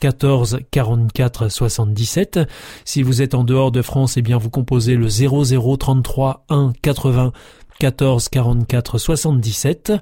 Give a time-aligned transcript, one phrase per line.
[0.00, 2.40] 14 44 77.
[2.84, 6.72] Si vous êtes en dehors de France, eh bien vous composez le 00 33 1
[6.82, 7.32] 80
[7.78, 9.92] 14 44 77.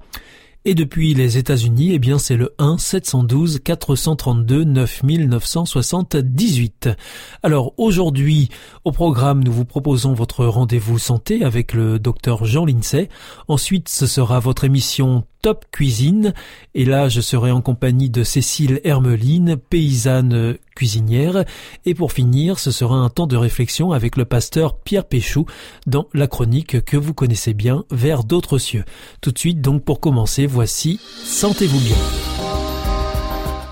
[0.69, 6.89] Et depuis les États-Unis, eh bien c'est le 1 712 432 9978.
[7.44, 8.48] Alors aujourd'hui,
[8.84, 13.08] au programme, nous vous proposons votre rendez-vous santé avec le docteur Jean Lincey.
[13.47, 16.34] Ensuite, ce sera votre émission Top Cuisine.
[16.75, 21.44] Et là, je serai en compagnie de Cécile Hermeline, paysanne cuisinière.
[21.84, 25.47] Et pour finir, ce sera un temps de réflexion avec le pasteur Pierre Péchou
[25.86, 28.83] dans la chronique que vous connaissez bien, Vers d'autres cieux.
[29.20, 31.97] Tout de suite, donc pour commencer, voici Sentez-vous bien.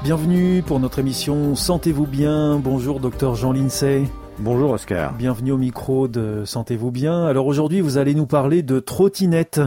[0.05, 2.61] Bienvenue pour notre émission Sentez-vous bien.
[2.61, 4.05] Bonjour docteur Jean Lincey.
[4.41, 5.15] Bonjour Oscar.
[5.15, 7.25] Bienvenue au micro de Sentez-vous bien.
[7.25, 9.61] Alors aujourd'hui, vous allez nous parler de trottinette.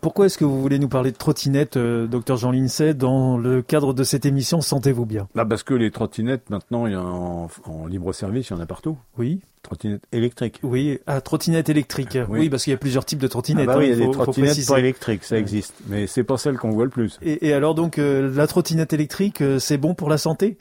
[0.00, 3.60] Pourquoi est-ce que vous voulez nous parler de trottinette, euh, docteur Jean Lincey, dans le
[3.60, 5.28] cadre de cette émission Sentez-vous bien?
[5.34, 8.60] Bah Parce que les trottinettes, maintenant, il y en, en libre service, il y en
[8.60, 8.96] a partout.
[9.18, 9.40] Oui.
[9.62, 10.60] Trottinette électrique.
[10.62, 12.16] Oui, ah, trottinette électrique.
[12.28, 13.68] Oui, parce qu'il y a plusieurs types de trottinettes.
[13.68, 15.74] Ah bah oui, hein, il y a des trottinettes pas électriques, ça existe.
[15.88, 17.18] Mais c'est pas celle qu'on voit le plus.
[17.20, 20.56] Et, et alors donc, euh, la trottinette électrique, euh, c'est bon pour la santé?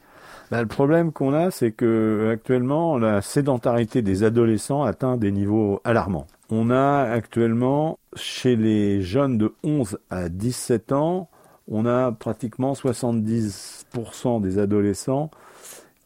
[0.52, 5.82] Bah, le problème qu'on a, c'est que actuellement, la sédentarité des adolescents atteint des niveaux
[5.84, 6.28] alarmants.
[6.50, 11.30] On a actuellement, chez les jeunes de 11 à 17 ans,
[11.68, 15.32] on a pratiquement 70% des adolescents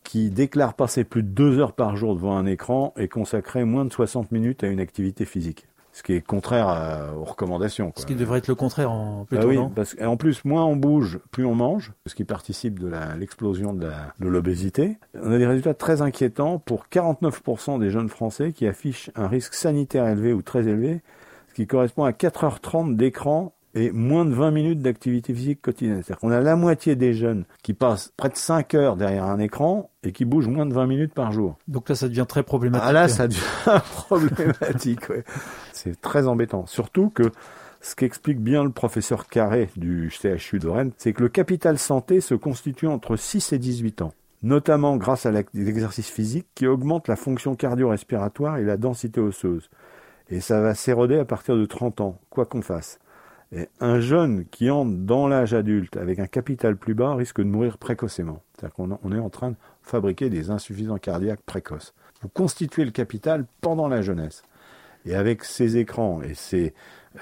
[0.04, 3.84] qui déclarent passer plus de deux heures par jour devant un écran et consacrer moins
[3.84, 7.92] de 60 minutes à une activité physique ce qui est contraire aux recommandations.
[7.96, 10.76] Ce qui devrait être le contraire en plutôt, bah oui, parce qu'en plus, moins on
[10.76, 15.00] bouge, plus on mange, ce qui participe de l'explosion de l'obésité.
[15.20, 19.56] On a des résultats très inquiétants pour 49% des jeunes Français qui affichent un risque
[19.56, 21.02] sanitaire élevé ou très élevé,
[21.50, 26.02] ce qui correspond à 4h30 d'écran et moins de 20 minutes d'activité physique quotidienne.
[26.04, 29.40] C'est-à-dire qu'on a la moitié des jeunes qui passent près de 5 heures derrière un
[29.40, 31.58] écran et qui bougent moins de 20 minutes par jour.
[31.68, 32.88] Donc là, ça devient très problématique.
[32.88, 33.42] Ah là, ça devient
[33.92, 35.24] problématique, ouais.
[35.74, 36.66] C'est très embêtant.
[36.66, 37.32] Surtout que
[37.82, 42.22] ce qu'explique bien le professeur Carré du CHU de Rennes, c'est que le capital santé
[42.22, 44.14] se constitue entre 6 et 18 ans,
[44.44, 49.70] notamment grâce à l'exercice physique qui augmente la fonction cardio-respiratoire et la densité osseuse.
[50.30, 53.00] Et ça va s'éroder à partir de 30 ans, quoi qu'on fasse.
[53.54, 57.46] Et un jeune qui entre dans l'âge adulte avec un capital plus bas risque de
[57.46, 58.42] mourir précocement.
[58.54, 61.94] C'est-à-dire qu'on est en train de fabriquer des insuffisants cardiaques précoces.
[62.22, 64.44] Vous constituez le capital pendant la jeunesse.
[65.06, 66.70] Et avec ces écrans et euh,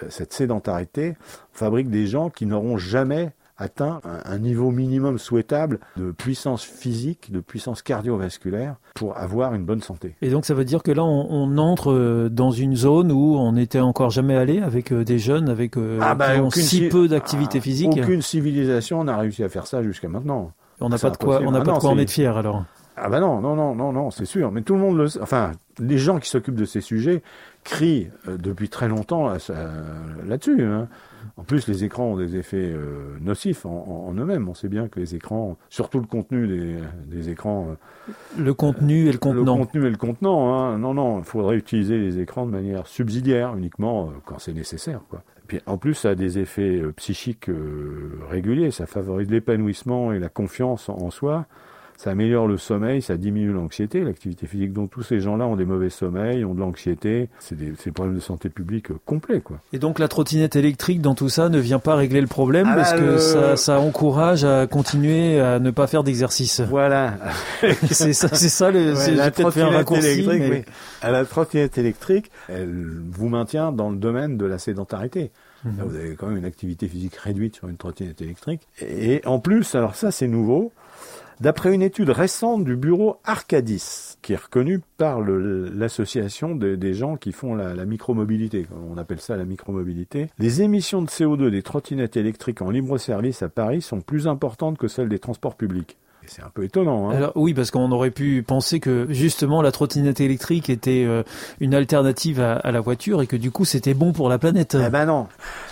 [0.09, 1.15] cette sédentarité,
[1.53, 7.31] on fabrique des gens qui n'auront jamais atteint un, niveau minimum souhaitable de puissance physique,
[7.31, 10.15] de puissance cardiovasculaire pour avoir une bonne santé.
[10.21, 13.53] Et donc ça veut dire que là on, entre euh, dans une zone où on
[13.53, 17.59] n'était encore jamais allé avec euh, des jeunes avec euh, ah bah, si peu d'activité
[17.59, 17.91] ah, physique.
[17.97, 20.51] Aucune civilisation n'a réussi à faire ça jusqu'à maintenant.
[20.81, 22.65] On n'a pas de quoi, on n'a pas de quoi en être fier alors.
[22.97, 24.51] Ah bah non, non, non, non, non, c'est sûr.
[24.51, 27.23] Mais tout le monde le, enfin, les gens qui s'occupent de ces sujets
[27.65, 30.63] crient depuis très longtemps là-dessus.
[30.63, 30.87] Hein.
[31.37, 34.47] En plus, les écrans ont des effets euh, nocifs en, eux-mêmes.
[34.47, 37.67] On sait bien que les écrans, surtout le contenu des, écrans.
[37.69, 39.57] Euh, le contenu et le contenant.
[39.57, 40.53] Le contenu et le contenant.
[40.53, 40.77] Hein.
[40.77, 45.01] Non, non, il faudrait utiliser les écrans de manière subsidiaire, uniquement euh, quand c'est nécessaire.
[45.09, 45.23] Quoi.
[45.47, 47.49] puis, en plus, ça a des effets psychiques
[48.29, 48.71] réguliers.
[48.71, 51.47] Ça favorise l'épanouissement et la confiance en soi
[51.97, 54.73] ça améliore le sommeil, ça diminue l'anxiété, l'activité physique.
[54.73, 58.15] Donc tous ces gens-là ont des mauvais sommeils, ont de l'anxiété, c'est des, des, problèmes
[58.15, 59.41] de santé publique complets.
[59.41, 59.59] Quoi.
[59.73, 62.75] Et donc la trottinette électrique dans tout ça ne vient pas régler le problème ah
[62.75, 66.61] parce bah, que ça, ça, encourage à continuer à ne pas faire d'exercice.
[66.61, 67.15] Voilà.
[67.91, 68.93] c'est ça, c'est ça le.
[68.95, 70.65] Ouais, la trottinette électrique, mais...
[71.01, 75.31] À la trottinette électrique, elle vous maintient dans le domaine de la sédentarité.
[75.65, 75.73] Mhm.
[75.79, 78.61] vous avez quand même une activité physique réduite sur une trottinette électrique.
[78.81, 80.71] Et en plus, alors ça c'est nouveau,
[81.39, 87.31] D'après une étude récente du bureau Arcadis, qui est reconnu par l'association des gens qui
[87.31, 92.17] font la, la micromobilité, on appelle ça la micromobilité, les émissions de CO2 des trottinettes
[92.17, 95.97] électriques en libre service à Paris sont plus importantes que celles des transports publics.
[96.27, 97.09] C'est un peu étonnant.
[97.09, 97.15] Hein.
[97.15, 101.23] Alors, oui, parce qu'on aurait pu penser que justement la trottinette électrique était euh,
[101.59, 104.77] une alternative à, la voiture et que du coup c'était bon pour la planète.
[104.79, 105.27] Eh ben non.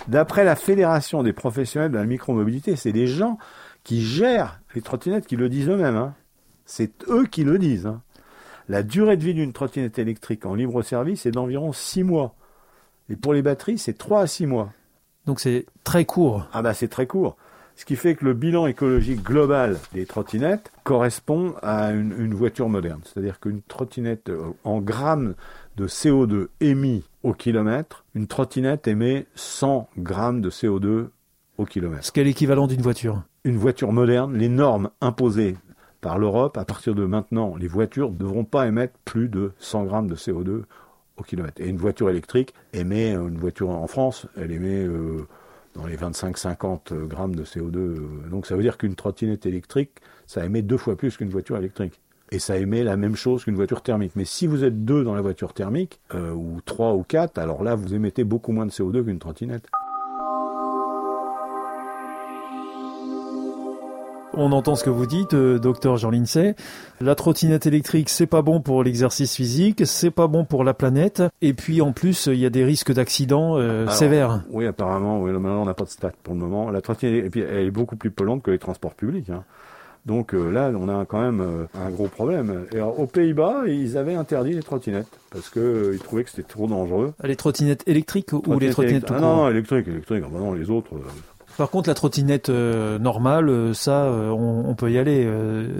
[0.08, 3.38] D'après la Fédération des professionnels de la micromobilité, c'est des gens
[3.82, 5.96] qui gèrent les trottinettes qui le disent eux-mêmes.
[5.96, 6.14] Hein.
[6.64, 7.86] C'est eux qui le disent.
[7.86, 8.02] Hein.
[8.68, 12.34] La durée de vie d'une trottinette électrique en libre service est d'environ 6 mois.
[13.10, 14.72] Et pour les batteries, c'est 3 à 6 mois.
[15.26, 16.46] Donc c'est très court.
[16.52, 17.36] Ah bah c'est très court.
[17.76, 23.00] Ce qui fait que le bilan écologique global des trottinettes correspond à une, voiture moderne.
[23.04, 25.34] C'est-à-dire qu'une trottinette euh, en grammes
[25.76, 31.08] de CO2 émis au kilomètre, une trottinette émet 100 grammes de CO2
[31.58, 32.04] au kilomètre.
[32.04, 33.22] Ce qui est l'équivalent d'une voiture.
[33.46, 35.58] Une voiture moderne, les normes imposées
[36.00, 39.84] par l'Europe, à partir de maintenant, les voitures ne devront pas émettre plus de 100
[39.84, 40.62] grammes de CO2
[41.18, 41.60] au kilomètre.
[41.60, 45.28] Et une voiture électrique émet, une voiture en France, elle émet euh,
[45.74, 47.76] dans les 25-50 grammes de CO2.
[47.76, 47.98] Euh,
[48.30, 49.90] donc ça veut dire qu'une trottinette électrique,
[50.26, 52.00] ça émet deux fois plus qu'une voiture électrique.
[52.30, 54.12] Et ça émet la même chose qu'une voiture thermique.
[54.16, 57.62] Mais si vous êtes deux dans la voiture thermique, euh, ou trois ou quatre, alors
[57.62, 59.68] là, vous émettez beaucoup moins de CO2 qu'une trottinette.
[64.36, 66.56] On entend ce que vous dites, euh, docteur Jean Lincey.
[67.00, 71.22] La trottinette électrique, c'est pas bon pour l'exercice physique, c'est pas bon pour la planète,
[71.40, 74.42] et puis en plus, il y a des risques d'accidents euh, sévères.
[74.50, 75.20] Oui, apparemment.
[75.20, 76.70] Oui, maintenant, on n'a pas de stats pour le moment.
[76.70, 79.30] La trottinette, et puis, elle est beaucoup plus polluante que les transports publics.
[79.30, 79.44] Hein.
[80.06, 82.66] Donc euh, là, on a quand même un gros problème.
[82.74, 87.14] Et aux Pays-Bas, ils avaient interdit les trottinettes parce qu'ils trouvaient que c'était trop dangereux.
[87.22, 90.22] Les trottinettes électriques ou les trottinettes tout ah, Non, non, électriques, électriques.
[90.26, 90.90] Ah, bah non, les autres.
[91.56, 95.28] Par contre, la trottinette euh, normale, euh, ça, euh, on, peut y aller.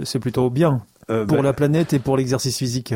[0.03, 2.93] c'est plutôt bien pour ben, la planète et pour l'exercice physique.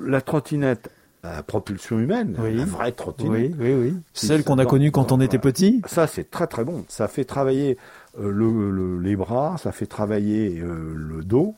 [0.00, 0.90] La trottinette
[1.22, 3.52] à propulsion humaine, la vraie trottinette.
[3.58, 3.94] Oui, oui, oui.
[4.12, 5.80] Celle qu'on a connue quand on était petit.
[5.86, 6.84] Ça, c'est très très bon.
[6.88, 7.78] Ça fait travailler
[8.18, 11.54] les bras, ça fait travailler le dos.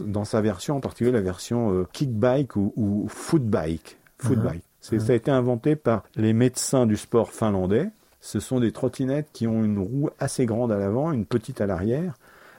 [0.00, 3.98] dans sa version, en particulier la version kickbike ou, ou footbike.
[4.18, 4.62] Footbike.
[4.84, 5.00] Uh-huh.
[5.00, 7.90] Ça a été inventé par les médecins du sport finlandais
[8.26, 11.66] ce sont des trottinettes qui ont une roue assez grande à l'avant, une petite à
[11.66, 12.14] l'arrière,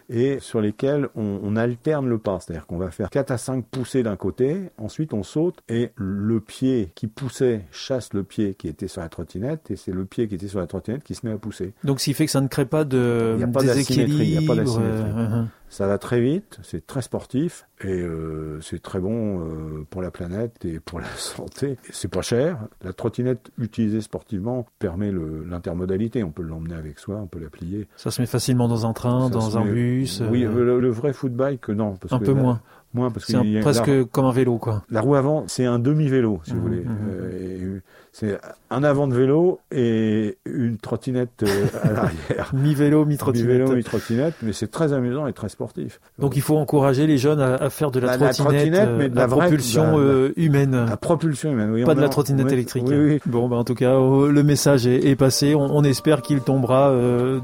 [0.10, 2.40] et sur lesquelles on, alterne le pas.
[2.40, 6.40] C'est-à-dire qu'on va faire 4 à 5 poussées d'un côté, ensuite on saute, et le
[6.40, 10.30] pied qui poussait chasse le pied qui était sur la trottinette, et c'est le pied
[10.30, 11.74] qui était sur la trottinette qui se met à pousser.
[11.84, 14.22] Donc ce qui fait que ça ne crée pas de déséquilibre.
[14.22, 15.50] Il n'y a pas d'asymétrie.
[15.70, 20.12] Ça va très vite, c'est très sportif et euh, c'est très bon euh, pour la
[20.12, 21.78] planète et pour la santé.
[21.92, 22.60] C'est pas cher.
[22.84, 25.12] La trottinette utilisée sportivement permet
[25.46, 26.24] l'intermodalité.
[26.24, 27.88] On peut l'emmener avec soi, on peut la plier.
[27.98, 30.22] Ça se met facilement dans un train, dans un bus.
[30.30, 31.96] Oui, euh, le, vrai footbike, non.
[31.96, 32.62] Parce un peu moins.
[32.94, 34.84] Moins parce c'est presque comme un vélo, quoi.
[34.90, 36.82] La roue avant, c'est un demi-vélo, si vous mmh, voulez.
[36.82, 37.82] Mmh.
[38.20, 38.40] C'est
[38.72, 42.52] un avant de vélo et une trottinette euh, à l'arrière.
[42.54, 43.48] mi-vélo, mi-trottinette.
[43.48, 46.00] Mi-vélo, mi-trottinette, mais c'est très amusant et très sportif.
[46.18, 49.28] Donc il faut encourager les jeunes à, faire de la, trottinette, euh, mais de la,
[49.28, 50.88] propulsion euh, humaine.
[50.90, 51.84] La propulsion humaine, oui.
[51.84, 52.86] Pas de la trottinette électrique.
[52.88, 53.20] Oui, oui.
[53.28, 55.54] Bon, bah, en tout cas, le message est, passé.
[55.54, 56.92] On, on espère qu'il tombera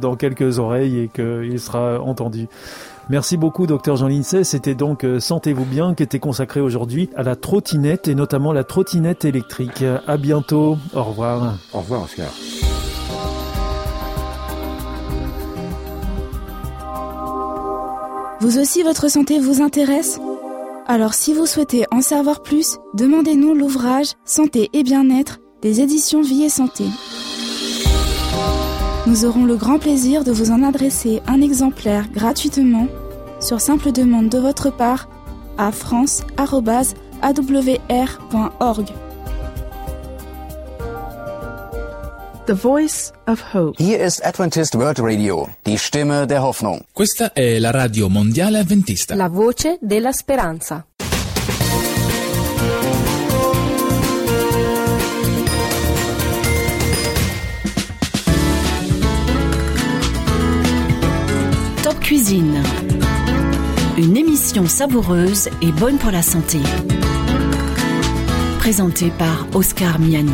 [0.01, 2.48] dans quelques oreilles et qu'il sera entendu.
[3.09, 4.44] Merci beaucoup, docteur Jean Lincey.
[4.44, 8.63] C'était donc euh, Sentez-vous bien qui était consacré aujourd'hui à la trottinette et notamment la
[8.63, 9.83] trottinette électrique.
[10.07, 10.77] À bientôt.
[10.94, 11.55] Au revoir.
[11.73, 12.31] Au revoir, Oscar.
[18.39, 20.19] Vous aussi, votre santé vous intéresse?
[20.85, 26.44] Alors, si vous souhaitez en savoir plus, demandez-nous l'ouvrage Santé et bien-être des éditions Vie
[26.44, 26.83] et Santé.
[29.06, 32.88] Nous aurons le grand plaisir de vous en adresser un exemplaire gratuitement
[33.42, 35.10] sur simple demande de votre part
[35.57, 36.24] à france.awr.org.
[42.45, 43.76] The Voice of Hope.
[43.78, 46.81] Hier ist Adventist World Radio, die Stimme der Hoffnung.
[46.94, 49.16] Questa è la radio mondiale adventista.
[49.16, 50.86] La voce della speranza.
[64.63, 66.59] Émission savoureuse et bonne pour la santé.
[68.59, 70.31] Présentée par Oscar Miani.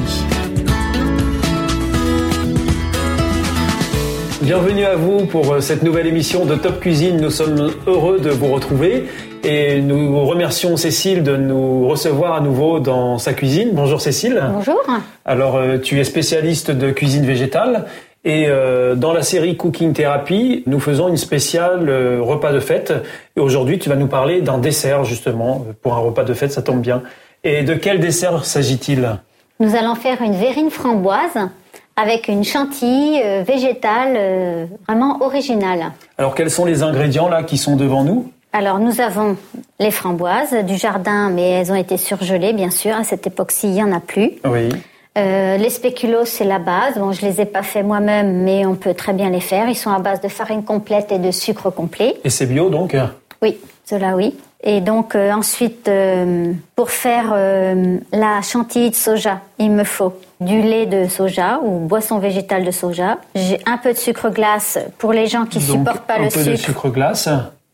[4.44, 7.20] Bienvenue à vous pour euh, cette nouvelle émission de Top Cuisine.
[7.20, 9.08] Nous sommes heureux de vous retrouver
[9.44, 13.70] et nous remercions Cécile de nous recevoir à nouveau dans sa cuisine.
[13.74, 14.44] Bonjour Cécile.
[14.54, 14.80] Bonjour.
[15.26, 17.86] Alors euh, tu es spécialiste de cuisine végétale
[18.26, 22.94] et euh, dans la série Cooking Therapy, nous faisons une spéciale euh, repas de fête.
[23.38, 26.62] Et aujourd'hui, tu vas nous parler d'un dessert, justement, pour un repas de fête, ça
[26.62, 27.04] tombe bien.
[27.44, 29.18] Et de quel dessert s'agit-il?
[29.62, 31.38] Nous allons faire une verrine framboise
[31.96, 35.92] avec une chantilly euh, végétale vraiment originale.
[36.18, 38.32] Alors, quels sont les ingrédients là qui sont devant nous?
[38.52, 39.38] Alors nous avons
[39.80, 42.96] les framboises du jardin, mais elles ont été surgelées, bien sûr.
[42.96, 44.32] À cette époque-ci, il n'y en a plus.
[44.44, 44.70] Oui.
[45.18, 46.96] Euh, les spéculoos, c'est la base.
[46.98, 49.68] Bon, je les ai pas fait moi-même, mais on peut très bien les faire.
[49.68, 52.16] Ils sont à base de farine complète et de sucre complet.
[52.24, 52.96] Et c'est bio donc
[53.42, 54.36] Oui, cela oui.
[54.62, 60.14] Et donc euh, ensuite, euh, pour faire euh, la chantilly de soja, il me faut
[60.42, 63.18] du lait de soja ou boisson végétale de soja.
[63.36, 66.30] J'ai un peu de sucre glace pour les gens qui Donc, supportent pas un le
[66.30, 66.66] peu de sucre.
[66.66, 67.30] sucre glace.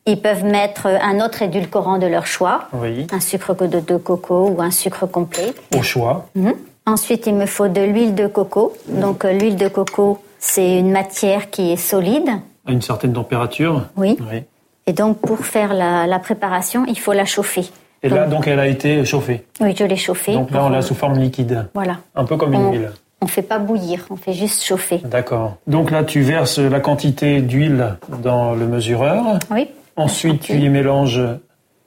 [0.05, 3.07] Ils peuvent mettre un autre édulcorant de leur choix, Oui.
[3.11, 5.53] un sucre de, de coco ou un sucre complet.
[5.75, 6.27] Au choix.
[6.35, 6.53] Mhm.
[6.85, 8.73] Ensuite, il me faut de l'huile de coco.
[8.87, 12.29] Donc, euh, l'huile de coco, c'est une matière qui est solide.
[12.67, 13.87] À une certaine température.
[13.97, 14.17] Oui.
[14.31, 14.43] Oui.
[14.85, 17.65] Et donc, pour faire la, la préparation, il faut la chauffer.
[18.03, 19.43] Et là, donc, elle a été chauffée.
[19.59, 20.33] Oui, je l'ai chauffée.
[20.33, 21.67] Donc là, on l'a sous forme liquide.
[21.73, 21.97] Voilà.
[22.15, 22.91] Un peu comme une huile.
[23.21, 24.99] On fait pas bouillir, on fait juste chauffer.
[25.03, 25.55] D'accord.
[25.65, 29.39] Donc là, tu verses la quantité d'huile dans le mesureur.
[29.49, 29.69] Oui.
[29.95, 31.21] Ensuite, tu y mélanges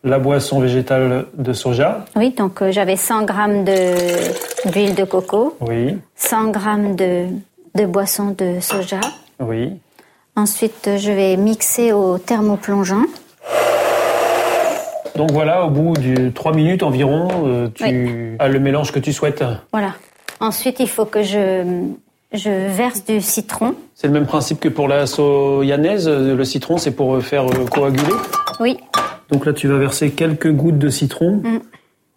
[0.05, 2.05] la boisson végétale de soja.
[2.17, 7.26] Oui, donc euh, j'avais 100 grammes de- d'huile de coco, Oui, 100 grammes de,
[7.75, 9.00] de boisson de soja.
[9.40, 9.73] oui.
[10.37, 13.02] Ensuite, je vais mixer au thermoplongeant.
[15.17, 19.12] Donc voilà, au bout de 3 minutes environ, euh, tu as le mélange que tu
[19.12, 19.43] souhaites.
[19.73, 19.95] Voilà.
[20.38, 21.64] Ensuite, il faut que je,
[22.33, 23.75] je verse du citron.
[23.97, 26.09] C'est le même principe que pour la soyanaise.
[26.09, 28.14] Le citron, c'est pour faire euh, coaguler.
[28.61, 28.78] Oui,
[29.30, 31.58] Donc là, tu vas verser quelques gouttes de citron Mm.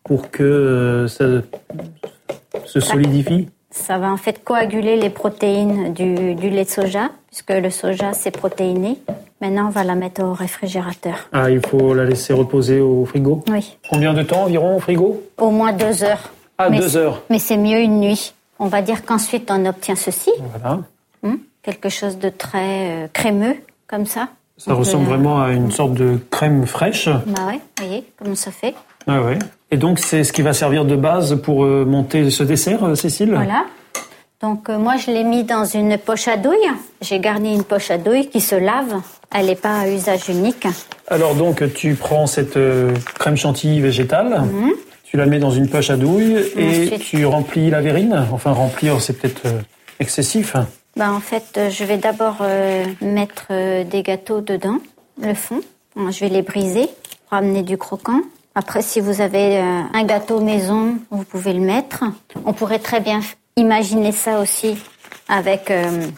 [0.04, 1.26] pour que euh, ça
[2.66, 3.50] se solidifie.
[3.70, 8.14] ça va en fait coaguler les protéines du, du lait de soja, puisque le soja,
[8.14, 8.98] c'est protéiné.
[9.42, 11.30] Maintenant, on va la mettre au réfrigérateur.
[11.32, 13.44] Ah, il faut la laisser reposer au frigo?
[13.50, 15.22] Oui, Combien de temps environ au frigo?
[15.38, 16.30] Au moins deux heures.
[16.58, 17.24] Ah, Mais deux heures.
[17.30, 18.34] Mais c'est mieux une nuit.
[18.60, 20.80] On va dire qu'ensuite, on obtient ceci, Voilà.
[21.24, 23.56] hein, quelque chose de très euh, crémeux,
[23.88, 24.28] comme ça.
[24.66, 27.08] Ça ressemble la- vraiment à une sorte de crème fraîche.
[27.08, 28.76] Bah ouais, voyez comment ça fait.
[29.08, 29.40] Ah ouais.
[29.72, 32.96] Et donc, c'est ce qui va servir de base pour euh, monter ce dessert, euh,
[32.96, 33.32] Cécile?
[33.34, 33.66] Voilà.
[34.42, 36.70] Donc euh, moi, je l'ai mis dans une poche à douille.
[37.02, 38.96] J'ai garni une poche à douille qui se lave.
[39.34, 40.68] Elle n'est pas à usage unique.
[41.08, 44.72] Alors donc, tu prends cette euh, crème chantilly végétale, Mhm.
[45.04, 48.26] tu la mets dans une poche à douille et Ensuite- tu remplis la verrine.
[48.32, 49.62] Enfin, remplir, c'est peut-être euh,
[50.00, 50.56] excessif.
[50.96, 54.78] Bah, en fait, euh, je vais d'abord euh, mettre euh, des gâteaux dedans,
[55.22, 55.62] le fond.
[55.96, 56.90] Bon, Je vais les briser
[57.28, 58.22] pour amener du croquant.
[58.56, 62.04] Après, si vous avez euh, un gâteau maison, vous pouvez le mettre.
[62.46, 63.22] On pourrait très bien
[63.56, 64.78] imaginer ça aussi
[65.30, 65.72] avec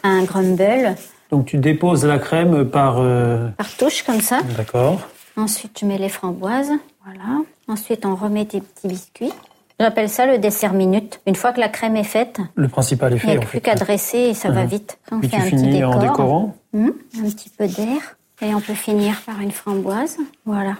[0.03, 0.95] un crumble
[1.29, 2.95] Donc, tu déposes la crème par...
[2.95, 4.41] par touche comme ça.
[4.57, 4.99] D'accord.
[5.37, 6.71] Ensuite, je mets les framboises.
[7.05, 7.41] Voilà.
[7.67, 9.33] Ensuite, on remet des petits biscuits.
[9.79, 11.19] J'appelle ça le dessert minute.
[11.25, 13.75] Une fois que la crème est faite, Le principal est il n'y a plus qu'à
[13.75, 14.97] dresser et ça va vite.
[15.11, 15.95] On Puis fait tu un petit finis décor.
[15.95, 16.55] en décorant.
[16.73, 16.89] Hmm,
[17.19, 18.17] un petit peu d'air.
[18.41, 20.17] Et on peut finir par une framboise.
[20.45, 20.75] Voilà.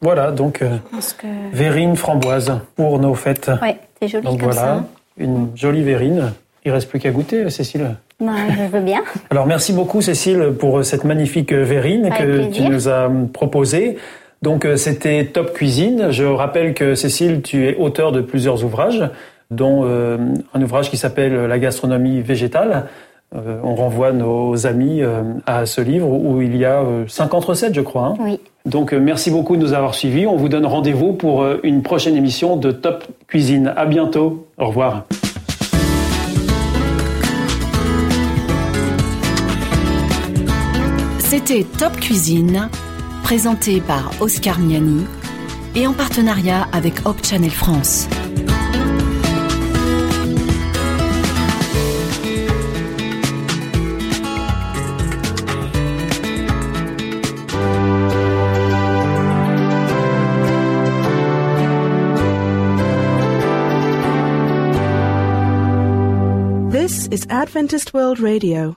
[0.00, 0.76] Voilà, donc, euh,
[1.18, 1.26] que...
[1.52, 3.50] verrine framboise pour nos fêtes.
[3.62, 4.84] Ouais, c'est joli Donc comme voilà, ça.
[5.18, 6.32] une jolie verrine.
[6.64, 7.96] Il reste plus qu'à goûter, Cécile.
[8.20, 9.02] Ben, je veux bien.
[9.30, 12.52] Alors merci beaucoup Cécile pour cette magnifique verrine Avec que plaisir.
[12.52, 13.98] tu nous as proposée.
[14.46, 16.12] Donc euh, c'était Top Cuisine.
[16.12, 19.02] Je rappelle que Cécile, tu es auteur de plusieurs ouvrages,
[19.50, 20.18] dont euh,
[20.54, 22.84] un ouvrage qui s'appelle La gastronomie végétale.
[23.34, 27.44] Euh, on renvoie nos amis euh, à ce livre où il y a euh, 50
[27.44, 28.04] recettes, je crois.
[28.04, 28.14] hein.
[28.20, 28.38] Oui.
[28.66, 30.28] Donc euh, merci beaucoup de nous avoir suivis.
[30.28, 33.72] On vous donne rendez-vous pour euh, une prochaine émission de Top Cuisine.
[33.76, 34.46] À bientôt.
[34.58, 35.06] Au revoir.
[41.18, 42.68] C'était Top Cuisine,
[43.26, 45.04] présenté par Oscar Miani
[45.74, 48.06] et en partenariat avec Hope Channel France.
[66.70, 68.76] This is Adventist World Radio,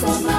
[0.00, 0.35] Who is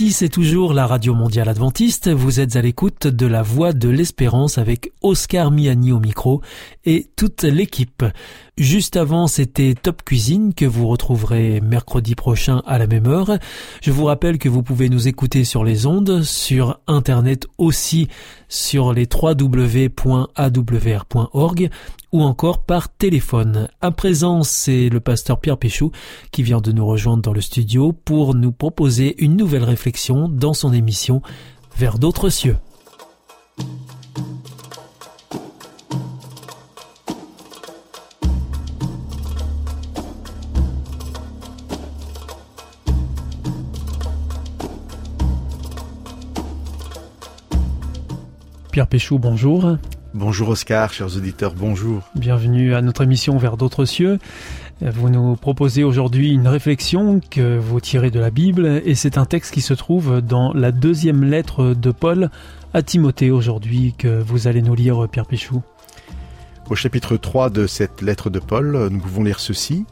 [0.00, 2.08] Ici, c'est toujours la Radio Mondiale Adventiste.
[2.08, 6.40] Vous êtes à l'écoute de la Voix de l'Espérance avec Oscar Miani au micro
[6.84, 8.04] et toute l'équipe.
[8.58, 13.38] Juste avant, c'était Top Cuisine que vous retrouverez mercredi prochain à la même heure.
[13.80, 18.08] Je vous rappelle que vous pouvez nous écouter sur les ondes, sur Internet aussi,
[18.48, 20.10] sur les www.awr.org
[22.10, 23.68] ou encore par téléphone.
[23.80, 25.92] À présent, c'est le pasteur Pierre Péchou
[26.32, 30.52] qui vient de nous rejoindre dans le studio pour nous proposer une nouvelle réflexion dans
[30.52, 31.22] son émission
[31.76, 32.56] Vers d'autres cieux.
[48.78, 49.76] Pierre Péchou, bonjour.
[50.14, 52.08] Bonjour Oscar, chers auditeurs, bonjour.
[52.14, 54.20] Bienvenue à notre émission Vers d'autres cieux.
[54.80, 59.24] Vous nous proposez aujourd'hui une réflexion que vous tirez de la Bible et c'est un
[59.24, 62.30] texte qui se trouve dans la deuxième lettre de Paul
[62.72, 65.60] à Timothée aujourd'hui que vous allez nous lire, Pierre Péchou.
[66.70, 69.86] Au chapitre 3 de cette lettre de Paul, nous pouvons lire ceci.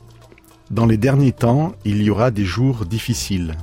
[0.71, 3.57] Dans les derniers temps, il y aura des jours difficiles.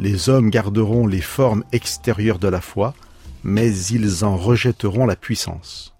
[0.00, 2.94] Les hommes garderont les formes extérieures de la foi,
[3.44, 5.94] mais ils en rejetteront la puissance.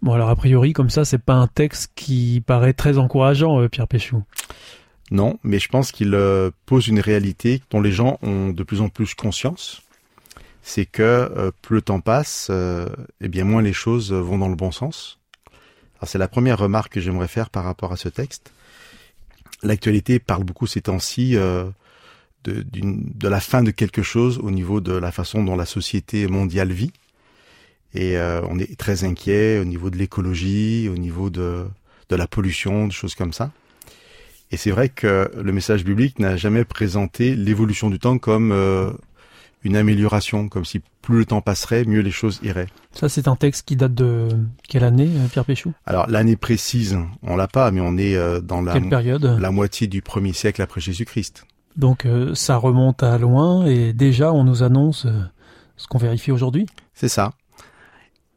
[0.00, 3.68] Bon alors a priori comme ça c'est pas un texte qui paraît très encourageant euh,
[3.68, 4.22] Pierre Péchou.
[5.10, 8.80] Non, mais je pense qu'il euh, pose une réalité dont les gens ont de plus
[8.80, 9.82] en plus conscience.
[10.62, 14.54] C'est que euh, plus le temps passe, eh bien moins les choses vont dans le
[14.54, 15.18] bon sens.
[15.98, 18.52] Alors c'est la première remarque que j'aimerais faire par rapport à ce texte.
[19.62, 21.64] L'actualité parle beaucoup ces temps-ci euh,
[22.44, 25.66] de, d'une- de la fin de quelque chose au niveau de la façon dont la
[25.66, 26.92] société mondiale vit.
[27.94, 31.66] Et euh, on est très inquiet au niveau de l'écologie, au niveau de,
[32.10, 33.50] de la pollution, des choses comme ça.
[34.50, 38.90] Et c'est vrai que le message biblique n'a jamais présenté l'évolution du temps comme euh,
[39.62, 42.68] une amélioration, comme si plus le temps passerait, mieux les choses iraient.
[42.92, 44.28] Ça c'est un texte qui date de
[44.68, 45.72] quelle année euh, Pierre Péchou?
[45.86, 48.74] Alors l'année précise, on l'a pas, mais on est euh, dans la,
[49.38, 51.44] la moitié du premier siècle après Jésus-Christ.
[51.78, 55.22] Donc euh, ça remonte à loin et déjà on nous annonce euh,
[55.76, 57.32] ce qu'on vérifie aujourd'hui C'est ça.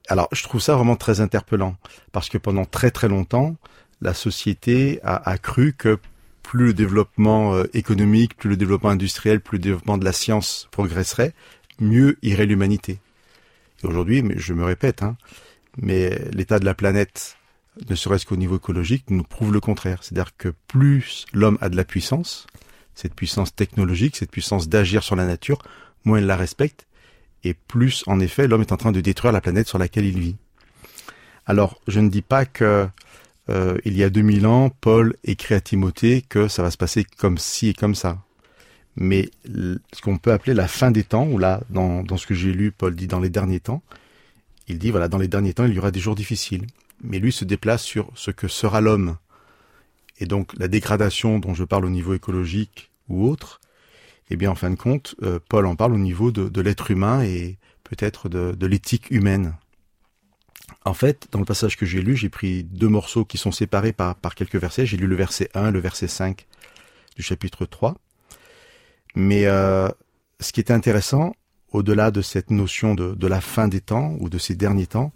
[0.08, 1.76] Alors, je trouve ça vraiment très interpellant
[2.12, 3.56] parce que pendant très très longtemps,
[4.00, 6.00] la société a, cru que
[6.44, 10.68] plus le développement euh, économique, plus le développement industriel, plus le développement de la science
[10.72, 11.34] progresserait,
[11.80, 13.00] mieux irait l'humanité.
[13.84, 15.18] Et aujourd'hui, je me répète, hein,
[15.78, 17.38] mais l'état de la planète,
[17.90, 20.04] ne serait-ce qu'au niveau écologique, nous prouve le contraire.
[20.04, 22.48] C'est-à-dire que plus l'homme a de la puissance,
[23.02, 25.62] cette puissance technologique, cette puissance d'agir sur la nature,
[26.04, 26.88] moins il la respecte,
[27.44, 30.20] et plus, en effet, l'homme est en train de détruire la planète sur laquelle il
[30.20, 30.36] vit.
[31.46, 32.88] Alors, je ne dis pas que
[33.50, 37.04] euh, il y a 2000 ans, Paul écrit à Timothée que ça va se passer
[37.04, 38.20] comme ci et comme ça.
[38.96, 42.52] Mais ce qu'on peut appeler la fin des temps, ou là, dans ce que j'ai
[42.52, 43.82] lu, Paul dit dans les derniers temps,
[44.68, 46.68] il dit, voilà, dans les derniers temps, il y aura des jours difficiles.
[47.04, 49.18] Mais lui se déplace sur ce que sera l'homme.
[50.20, 53.62] Et donc, la dégradation dont je parle au niveau écologique ou autre,
[54.30, 57.24] eh bien, en fin de compte, euh, Paul en parle au niveau de, l'être humain
[57.24, 59.56] et peut-être de, de l'éthique humaine.
[60.86, 63.94] En fait, dans le passage que j'ai lu, j'ai pris deux morceaux qui sont séparés
[63.94, 64.86] par, quelques versets.
[64.86, 66.48] J'ai lu le verset 1 et le verset 5
[67.16, 67.96] du chapitre 3.
[69.16, 69.90] Mais euh,
[70.40, 71.36] ce qui était intéressant,
[71.72, 75.12] au-delà de cette notion de la fin des temps ou de ces derniers temps,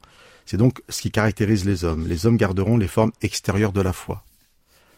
[0.46, 2.08] c'est donc ce qui caractérise les hommes.
[2.08, 4.24] Les hommes garderont les formes extérieures de la foi.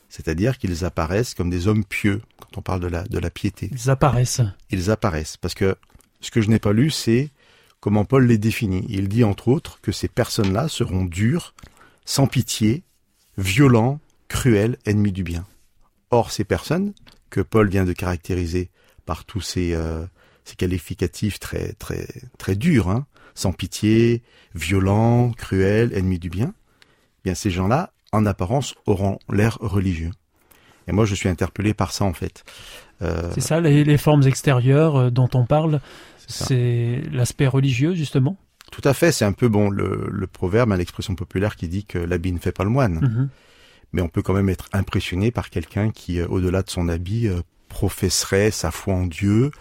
[0.10, 3.70] C'est-à-dire qu'ils apparaissent comme des hommes pieux, quand on parle de la, de la piété.
[3.72, 4.42] Ils apparaissent.
[4.70, 5.38] Ils apparaissent.
[5.38, 5.76] Parce que
[6.22, 7.30] ce que je n'ai pas lu, c'est
[7.80, 8.86] comment Paul les définit.
[8.90, 11.54] Il dit entre autres que ces personnes-là seront dures,
[12.06, 12.84] sans pitié,
[13.38, 15.46] violents, cruels, ennemis du bien.
[16.10, 16.94] Or, ces personnes
[17.30, 18.70] que Paul vient de caractériser
[19.06, 20.06] par tous ces, euh,
[20.46, 24.24] ces qualificatifs très très très durs, hein, sans pitié,
[24.56, 30.12] violents, cruels, ennemis du bien, eh bien ces gens-là, en apparence, auront l'air religieux.
[30.88, 32.44] Et moi, je suis interpellé par ça en fait.
[33.02, 35.82] Euh, C'est ça, les, les formes extérieures euh, dont on parle,
[36.28, 38.38] c'est l'aspect religieux, justement?
[38.72, 41.86] Tout à fait, c'est un peu bon le, le proverbe, hein, l'expression populaire qui dit
[41.86, 43.00] que l'habit ne fait pas le moine.
[43.02, 43.30] Mhm.
[43.94, 47.28] Mais on peut quand même être impressionné par quelqu'un qui, euh, au-delà de son habit,
[47.28, 49.52] euh, professerait sa foi en Dieu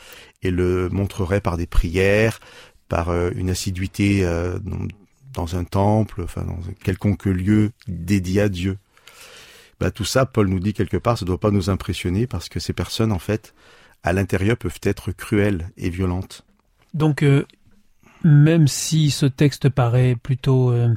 [0.43, 2.41] et le montrerait par des prières,
[2.89, 4.25] par une assiduité
[5.37, 8.79] dans, un temple, enfin dans un quelconque lieu dédié à Dieu.
[9.79, 12.49] Bah, tout ça, Paul nous dit quelque part, ça ne doit pas nous impressionner parce
[12.49, 13.55] que ces personnes, en fait,
[14.03, 16.45] à l'intérieur, peuvent être cruelles et violentes.
[16.95, 17.45] Donc, euh,
[18.25, 20.95] même si ce texte paraît plutôt euh,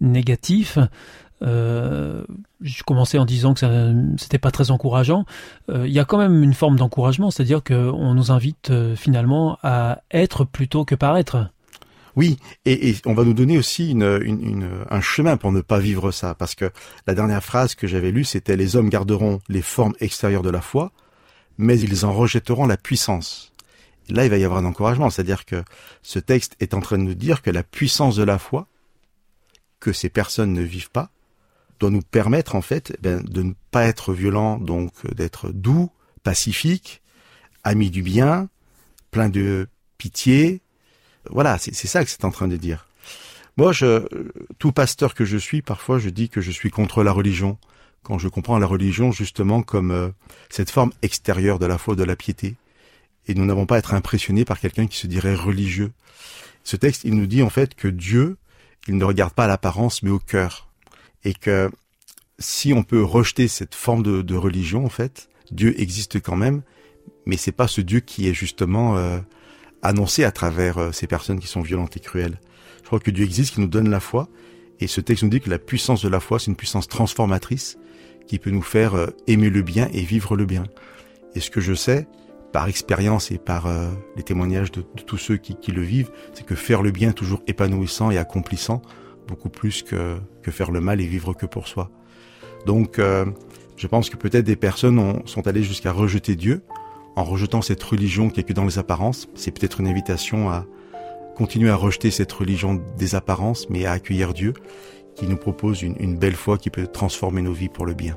[0.00, 0.78] négatif,
[1.42, 2.24] euh,
[2.62, 5.26] je commençais en disant que ça c'était pas très encourageant.
[5.68, 10.44] Il y a quand même une forme d'encouragement, c'est-à-dire qu'on nous invite finalement à être
[10.44, 11.50] plutôt que paraître.
[12.16, 16.54] Oui, et, on va nous donner aussi un chemin pour ne pas vivre ça, parce
[16.54, 16.72] que
[17.06, 20.62] la dernière phrase que j'avais lue, c'était les hommes garderont les formes extérieures de la
[20.62, 20.92] foi,
[21.58, 23.52] mais ils en rejetteront la puissance.
[24.08, 25.62] Là, il va y avoir un encouragement, c'est-à-dire que
[26.02, 28.66] ce texte est en train de nous dire que la puissance de la foi,
[29.78, 31.10] que ces personnes ne vivent pas,
[31.80, 35.90] doit nous permettre en fait eh ben, de ne pas être violent, donc d'être doux,
[36.22, 37.02] pacifique,
[37.62, 38.48] ami du bien,
[39.10, 40.62] plein de pitié,
[41.30, 42.86] voilà, c'est ça que c'est en train de dire.
[43.56, 44.06] Moi, je,
[44.58, 47.58] tout pasteur que je suis, parfois, je dis que je suis contre la religion,
[48.02, 50.08] quand je comprends la religion justement comme euh,
[50.50, 52.54] cette forme extérieure de la foi, de la piété.
[53.28, 55.92] Et nous n'avons pas à être impressionnés par quelqu'un qui se dirait religieux.
[56.64, 58.36] Ce texte, il nous dit en fait que Dieu,
[58.86, 60.68] il ne regarde pas l'apparence, mais au cœur.
[61.24, 61.70] Et que
[62.38, 66.62] si on peut rejeter cette forme de, de religion, en fait, Dieu existe quand même,
[67.24, 69.18] mais c'est pas ce Dieu qui est justement euh,
[69.86, 72.40] annoncé à travers euh, ces personnes qui sont violentes et cruelles.
[72.82, 74.28] Je crois que Dieu existe, qui nous donne la foi,
[74.80, 77.78] et ce texte nous dit que la puissance de la foi, c'est une puissance transformatrice
[78.26, 80.64] qui peut nous faire euh, aimer le bien et vivre le bien.
[81.34, 82.06] Et ce que je sais,
[82.52, 86.54] par expérience et par euh, les témoignages de, tous ceux qui, le vivent, c'est que
[86.54, 88.82] faire le bien est toujours épanouissant et accomplissant,
[89.28, 91.90] beaucoup plus que, que faire le mal et vivre que pour soi.
[92.64, 92.98] Donc,
[93.76, 96.62] je pense que peut-être des personnes ont- sont allées jusqu'à rejeter Dieu,
[97.16, 99.28] en rejetant cette religion qui est que dans les apparences.
[99.34, 100.66] C'est peut-être une invitation à
[101.34, 104.54] continuer à rejeter cette religion des apparences, mais à accueillir Dieu,
[105.14, 108.16] qui nous propose une, une belle foi qui peut transformer nos vies pour le bien.